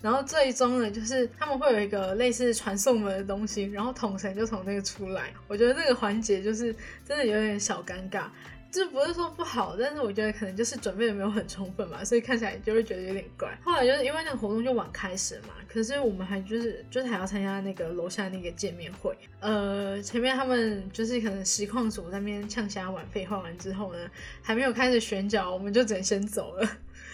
[0.00, 5.32] 然后最终呢，就是他们会有一个类似传送门的东西，然后统神就从那个出来。
[5.48, 6.72] 我觉得那个环节就是
[7.04, 8.26] 真的有点小尴尬，
[8.70, 13.58] 这不是说不好，但是我觉得可能就是准备的没有很充分嘛，所以看起来就会觉得有点怪。
[13.64, 19.16] 后来就是因为那个活动就晚开始嘛，可是我们还就是就是还要参加那个楼下那个见面会。
[19.40, 23.98] 呃，前面他们就是可能实况组那边呛瞎玩废话完之后呢，
[24.42, 26.68] 还没有开始选角，我们就只能先走了。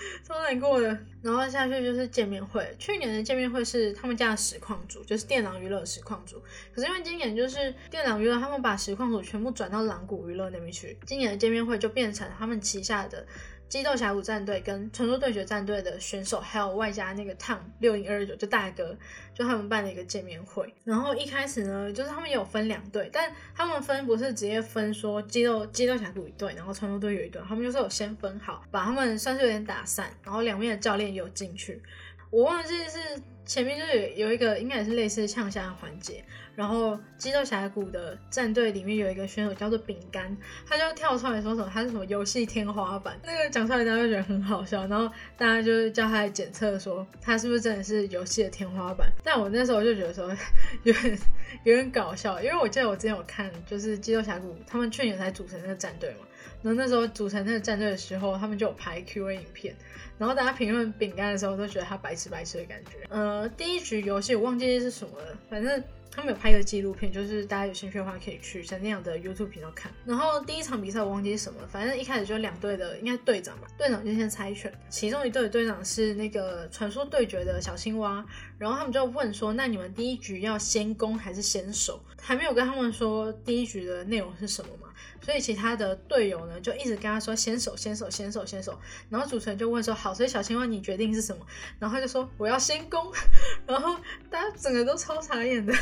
[0.27, 2.75] 超难过的，然后下去就是见面会。
[2.79, 6.43] 去年的见面会是他们家的实况组，就是电狼娱乐实况组。
[6.75, 13.27] 可是因为今年就是电狼娱乐，他们把实况组全部转到狼谷娱乐那边去，今年的见面会就变成他们旗下的。
[13.75, 18.97] 激斗峡谷战队跟传说对决战队的选手，还有外加那个 Tom 六零二九就大哥，
[19.35, 20.73] 就他们办了一个见面会。
[20.85, 31.83] 然后一开始呢，就是他们有分两队，但他们分不是直接分说激斗激斗峡谷一队，然后传说队有一队，他们就是有先分好，把他们算是有点打散，然后两边的教练有进去。
[32.31, 36.25] 我忘记是前面就是有有一个应该也是类似呛虾的环节。
[36.57, 40.37] 然后肌肉峡谷的战队里面有一个选手叫做饼干，
[40.69, 49.11] 他就跳出来说什么他是什么游戏天花板，那个讲出来大家就觉得很好笑，然后大家就叫他来检测说他是不是真的是游戏的天花板。
[49.23, 50.31] 但我那时候就觉得说
[50.85, 51.19] 有点
[51.65, 56.27] 有点搞笑，因为我记得我之前有看就是肌肉峡谷他们去年才组成那个战队嘛，
[56.63, 59.75] 然后那时候组成那个战队的时候，他们就有拍 Q A 影片，
[60.19, 63.07] 然后大家评论饼干的时候都觉得他白痴白痴的感觉。
[63.09, 65.83] 呃，第一局游戏我忘记是什么了，反正。
[66.15, 69.93] 他们有拍一个纪录片，就是大家有兴趣的话可以去像那样的 YouTube 频道看。
[70.05, 74.73] 然后第一场比赛我忘记是什么，反正一开始就两队的，应该队长吧，队长就先猜拳。
[74.89, 78.25] 其中一队的队长是那个传说对决的小青蛙，
[78.59, 82.01] 然后他们就问说，那你们第一局要先攻还是先守？
[82.21, 84.89] 还没有跟他们说第一局的内容是什么嘛？
[85.25, 88.79] 所以其他的队友呢，就一直跟他说先守，先守，先守，先守。
[89.09, 91.47] 然后主持人就问说，好，所以小青蛙你决定是什么？
[91.79, 93.11] 然后他就说我要先攻。
[93.67, 93.97] 然后
[94.31, 95.73] 大家整个都超傻眼的，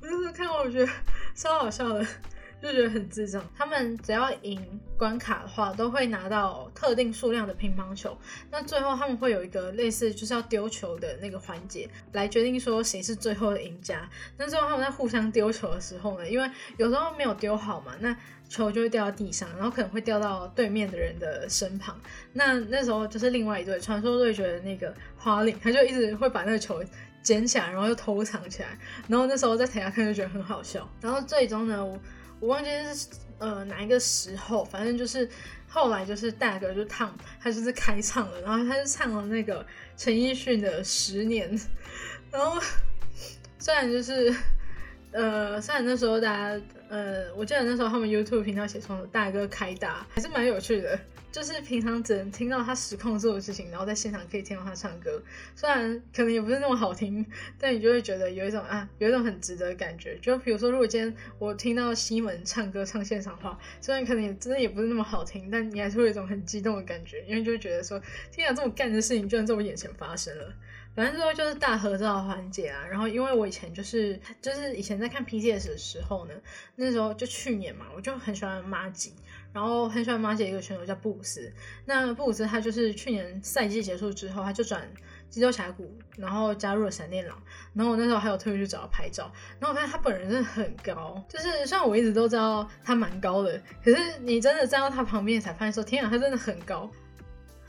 [0.00, 0.92] 我就是看我觉得
[1.34, 2.06] 超好笑的。
[2.62, 3.44] 就觉得很智障。
[3.54, 8.16] 他们只要赢关卡的话，都会拿到特定数量的乒乓球。
[8.50, 14.08] 那最后他们会有一个类似就是要丢球的那个环节，来决定说谁是最后的赢家。
[14.38, 18.16] 那最后他们在互相丢球的时候呢，因为有时候没有丢好嘛，那
[18.48, 21.98] 球就会掉到地上，然后可能会掉到对面的人的身旁。
[22.32, 26.82] 那那时候就是另外一队传说对决的那个花领，他就一直会把那个球
[27.22, 28.68] 捡起来，然后又偷藏起来。
[29.08, 30.88] 然后那时候在台下看就觉得很好笑。
[31.00, 31.84] 然后最终呢？
[32.38, 35.26] 我忘记是呃哪一个时候，反正就是
[35.66, 39.64] 后来就是大哥就唱，他就是开唱了，然后他就唱了那个
[39.96, 41.56] 陈奕迅的《十年》，
[42.30, 42.60] 然后
[43.58, 44.30] 虽然就是
[45.16, 50.98] 呃虽然那时候大家呃我记得那时候他们 YouTube 频道写成大哥开大，还是蛮有趣的。
[51.32, 55.22] 就是平常只能听到他实况做的事情，然后在现场可以听到他唱歌，
[55.54, 57.26] 虽然可能也不是那么好听，
[57.58, 60.16] 但你就会觉得有一种啊，有一种很值得的感觉。
[60.22, 68.00] 就比如说，如果今天我听到西门唱歌唱现场话，虽然可能也真的也不是那么好听，但你还是会有一种很激动的感觉，因为就会觉得说，
[68.32, 70.54] 天啊，这么干的事情居然在我眼前发生了。
[70.96, 76.34] 反正最后就是大合照环节啊，然后因为我以前就是就是以前在看 PTS 的时候呢，
[76.74, 79.14] 那时候就去年嘛，我就很喜欢马吉。
[79.52, 81.50] 然后很喜欢马姐一个选手叫布鲁斯，
[81.86, 84.86] 那布鲁斯他就是去年赛季结束之后，他就转
[85.30, 87.42] 激斗峡谷，然后加入了闪电狼，
[87.72, 96.90] 然后我那时候还有特别去找他拍照，然后我发现他本人真的很高，就是虽然我一直都知道他蛮高的，可是你真的站到他旁边才发现说，天啊，他真的很高。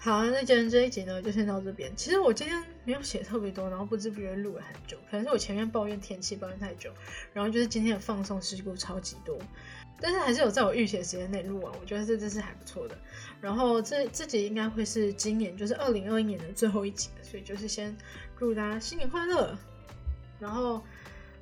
[0.08, 1.94] 好，那今天这一集呢就先到这边。
[1.98, 6.90] 其实我今天没有写特别多，然后不知不觉录了很久，可能是我前面抱怨天气抱怨太久，
[7.34, 9.38] 然后就是今天的放送事故超级多。
[10.00, 12.98] 但是还是有在我预写时间内录完，我觉得这这是还不错的。
[13.42, 17.94] 然后这这集应该会是今年就是二零二一年的最后一集，所以就是先
[18.40, 19.58] 祝大家新年快乐。
[20.40, 20.82] 然后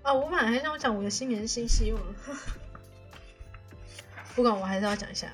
[0.01, 2.01] 啊，我本来还想讲我的新年新希望，
[4.34, 5.32] 不管我还是要讲一下。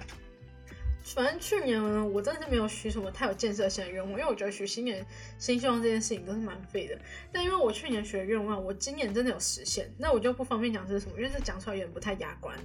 [1.04, 5.06] 反正去年呢，我真的是没有许什么太有建设性的愿望，因为我觉得许新年
[5.40, 6.98] 新希望这件事情都是蛮废的。
[7.32, 12.58] 但因为我去年许的愿望，我今年真的有实现，那我就不方便讲是什么，因为这讲出来有点不太雅观。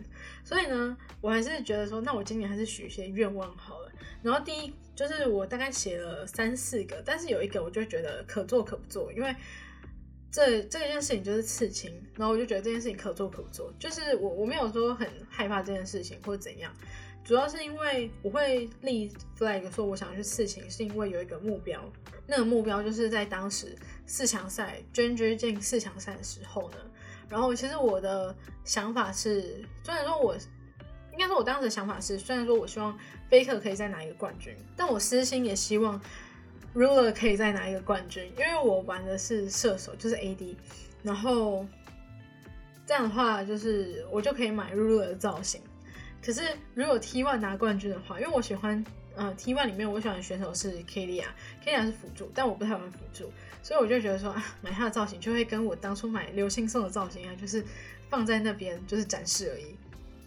[0.44, 3.90] 所以呢，我还是觉得说，那我今年还是许一些愿望好了。
[4.22, 9.34] 然后第一就是我大概写了三四个，但是有一个我就觉得可做可不做，因为
[10.30, 16.72] 这这件事情就是刺青，然后我就觉得这件事情可做可不做，就是我我没有说很害怕这件事情或者怎样。
[17.26, 21.82] 主要是因为我会立 flag 说我想去刺青，是因为有一个目标，
[22.24, 23.74] 那个目标就是在当时
[24.06, 26.76] 四强赛捐捐进四强赛的时候呢。
[27.28, 30.36] 然后其实我的想法是，虽然说我
[31.10, 32.96] 应该说我当时的想法是，虽然说我希望
[33.28, 36.00] Faker 可以再拿一个冠军，但我私心也希望
[36.76, 40.54] Ruler 可以再拿一个冠军，因为我玩的是射手，就是 AD，
[41.02, 41.66] 然后
[42.86, 45.60] 这样的话就是我就可以买 Ruler 的造型。
[46.26, 46.42] 可是
[46.74, 51.26] 如果 T One 拿冠军的话，因为我喜欢，呃，T One 里面我喜欢的选手是 k l i a
[51.64, 57.64] k l i a 是辅助，但我不太玩辅助，所以我就觉得说啊，买他的造型就会跟我当初买流星送的造型一样，就是
[58.10, 59.76] 放在那边就是展示而已，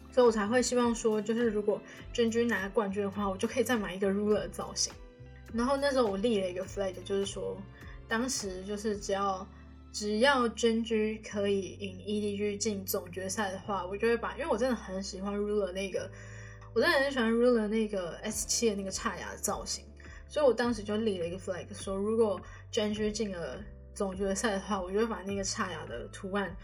[0.10, 1.82] 所以我才会希望说，就是如果
[2.14, 4.94] 真君拿冠军的话，我就可以再买一个 Ruler 的造型。
[5.52, 7.62] 然后那时候我立了一个 flag，就是说，
[8.08, 9.46] 当时就是只要。
[9.92, 16.10] 只要真居可以引 EDG 进总决赛的话，我就会把，因为我真的很喜欢 Ruler 那个，
[16.74, 19.84] 我真的很喜欢 Ruler 那个 S 七的那个差牙的造型，
[20.28, 22.40] 所以我当时就立了一个 flag，说如果
[22.72, 23.60] 真居进了
[23.96, 26.56] 总决赛的话，我就会把那个差牙的图案，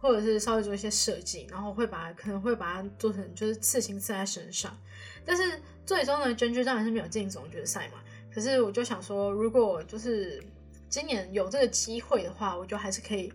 [0.00, 4.78] 或者是稍微做一些设计，然后会把可能会把它做成就是刺青刺在身上。
[5.24, 8.00] 但是最终呢，真居当然是没有进总决赛嘛。
[8.32, 10.42] 可是我就想说，如果就是。
[10.88, 13.32] 今年有这个机会的话，我就还是可以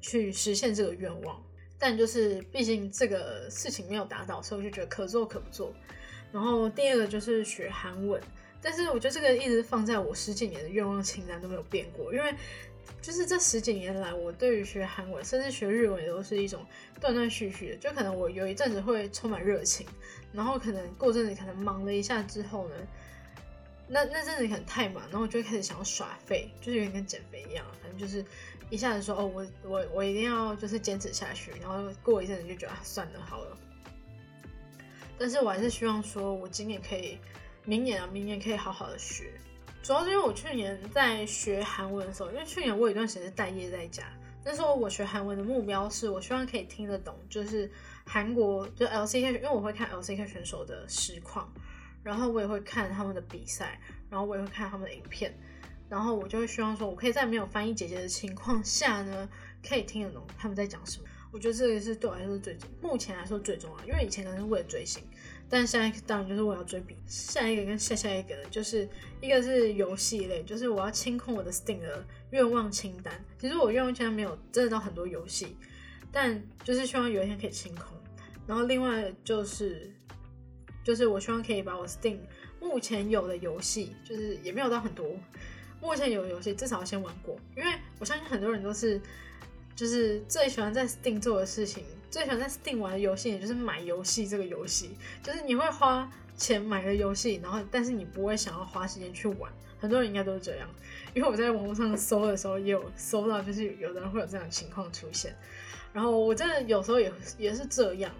[0.00, 1.42] 去实现这个愿望。
[1.76, 5.74] 但就是毕竟这个事情没有达到，所以我就觉得可做可不做。
[6.32, 8.20] 然后第二个就是学韩文，
[8.62, 12.34] 但是我觉得这个一直放在我十几年的愿望清单都没有变过，因为
[13.02, 16.64] 就是这十几年来，我对于学韩文甚至学日文也都是一种
[17.00, 17.76] 断断续续的。
[17.76, 19.86] 就可能我有一阵子会充满热情，
[20.32, 22.74] 然后可能过阵子可能忙了一下之后呢。
[23.86, 28.24] 那那阵子可能太忙，然后我就开始想要耍废，就是有点跟减肥一样，反正就是
[28.70, 33.56] 一下子说哦，我我我一定要就是坚持下去，然后过一阵子就觉得算了好了。
[35.18, 37.18] 但是我还是希望说，我今年可以，
[37.64, 39.30] 明年啊，明年可以好好的学。
[39.82, 44.04] 主要是因为我去年在学韩文的时候，因为去年我有一段时间是待业在家，
[44.42, 47.70] 那时候我学韩文的目标是我希望可以听得懂，就是
[48.06, 51.52] 韩国就 LCK，因为我会看 LCK 选手的实况。
[52.04, 53.80] 然后我也会看他们的比赛，
[54.10, 55.34] 然后我也会看他们的影片，
[55.88, 59.28] 然后我就会希望说，我可以在没有翻译姐姐的情况下呢，
[59.66, 61.08] 可以听得懂他们在讲什么。
[61.32, 65.02] 我觉得这个是对我来说最目前来说最重要，因为以前可能是为了追星，
[65.48, 66.94] 但现在当然就是我要追比。
[67.06, 68.88] 下一个跟下下一个就是
[69.20, 73.12] 一个是游戏类，就是我要清空我的 Steam 的愿望清单。
[73.38, 75.56] 其实我愿望清单没有真的到很多游戏，
[76.12, 77.96] 但就是希望有一天可以清空。
[78.46, 79.90] 然后另外就是。
[80.84, 82.18] 就是我希望可以把我 Steam
[82.60, 85.16] 目前有的游戏，就是也没有到很多，
[85.80, 89.00] 目前有的游戏至少先玩过，因为我相信很多人都是，
[89.74, 94.90] 就是最喜欢在 Steam 做的事情，最喜欢在 Steam 玩的游戏，也就是买游戏这个游戏，
[95.22, 100.68] 就是你会花钱买个游戏，然后但是你不会想要花时间去玩，很多人应该都是这样，
[101.14, 105.34] 因为我在网络上搜的时候也有搜到，就是有的人会有这样的情况出现，
[105.92, 108.12] 然后我真的有时候也也是这样，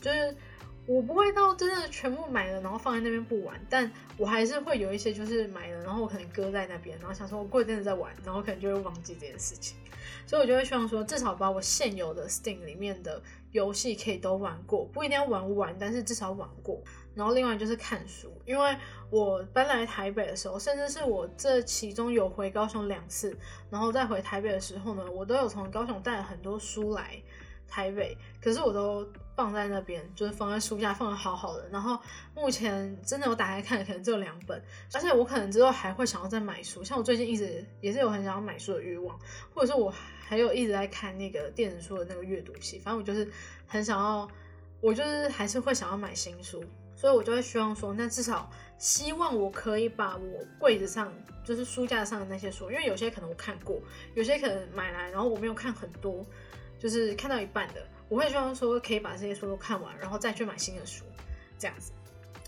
[0.00, 0.36] 就是。
[0.86, 9.76] 我不会到真的全部买了，然后放在那边不玩，但我还是会有一些就是买了，然后我可能搁在那边，然后想说我过一阵子再玩，然后可能就会忘记这件事情，
[10.26, 13.22] 所以我就会希望说至少把我现有的 Steam 里面的
[13.52, 16.82] 游戏可以都玩过，不一定要玩完，但是至少玩过。
[17.14, 18.74] 然后另外就是看书，因为
[19.10, 23.36] 我搬来台北的时候，甚至是我这其中有回高雄两次，
[23.70, 27.22] 然后再回台北的时候呢，我都有从高雄带了很多书来。
[27.72, 31.66] 台北，可是我都放在那边，就是放在书架放的好好的。
[31.70, 31.98] 然后
[32.34, 34.62] 目前真的有打开看，可能只有两本，
[34.92, 36.84] 而且我可能之后还会想要再买书。
[36.84, 39.18] 像我最近一直也是有很想要买书的欲望，
[39.54, 42.78] 或者是我还有一直在看那个电子书的那个阅读器。
[42.78, 43.26] 反正我就是
[43.66, 44.28] 很想要，
[44.82, 46.62] 我就是还是会想要买新书，
[46.94, 51.10] 所以我就会希望说，那至少希望我可以把我柜子上
[51.42, 53.80] 就是书架上的那些书，因为有些可能我看过，
[54.14, 56.22] 有些可能买来然后我没有看很多。
[56.82, 61.04] 就是看到一半的，我会希望说可以把这些书都看完，然后再去买新的书，
[61.56, 61.92] 这样子。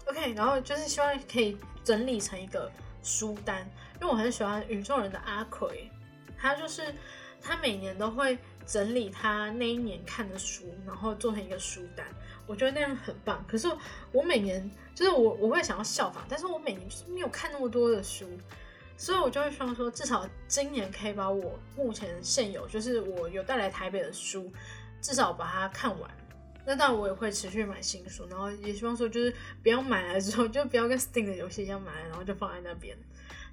[0.07, 2.69] OK，然后就是希望可以整理成一个
[3.01, 3.65] 书单，
[4.01, 5.89] 因为我很喜欢宇宙人的阿奎，
[6.37, 6.93] 他就是
[7.41, 12.05] 他每年都会整理他那一年看的书，然后做成一个书单，
[12.45, 13.45] 我觉得那样很棒。
[13.47, 13.69] 可是
[14.11, 18.29] 我每年就是我我会想要效仿，但是我每年就是没有看那么多的书。
[18.97, 24.53] 所以，我就会希望说，至少今年可以把我目前现有，就是我有带来台北的书，
[25.01, 26.11] 至少把它看完。
[26.65, 32.97] 那当然，我也会持续买新书，然后也希望说，就是不要买来之后，就不要跟 Steam 的游戏一样买来，然后就放在那边。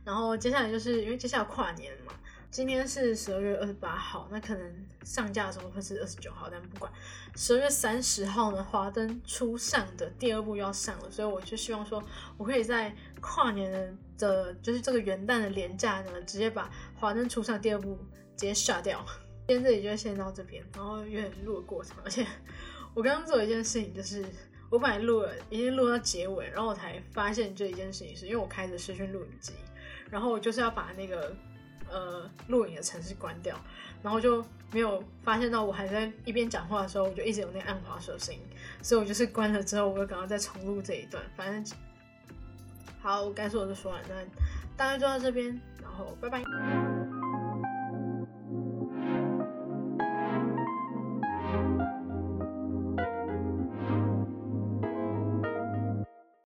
[0.04, 2.14] 然后接下来就是因为接下来跨年嘛。
[2.52, 6.92] 今天是十二月二十八号，那可能上架的时候会是二十九号，但不管。
[7.34, 12.04] 十二月三十号呢，《华灯初上》的第二部要上了，所以我就希望说，
[12.38, 16.66] 我可以在跨年的，就是这个元旦的连假呢，直接把
[17.00, 17.98] 《华灯初上》第二部
[18.36, 19.02] 直接下掉。
[19.48, 22.28] 今天这里就先到这边，然后有点录的过程，而且
[22.94, 24.26] 我刚刚做一件事情，就是
[24.70, 29.54] 我本来录了，已经录到结尾，然后我才发现这一件事情，是因为我开着视讯录影机，
[30.10, 31.34] 然后我就是要把那个。
[31.92, 33.56] 呃，录影的程式关掉，
[34.02, 38.40] 然后就没有发现到我还在一边讲话的时候，我就一直有那暗滑手声音，
[38.82, 41.22] 所以我就是关了之后，我就赶快再重录这一段。
[41.36, 41.78] 反正
[43.02, 44.16] 好，我该说的就说了，那
[44.78, 45.48] 大概就到这边，
[45.82, 47.01] 然后拜拜。